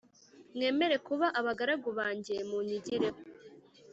[0.55, 3.19] Mwemere kuba abagaragu banjye munyigireho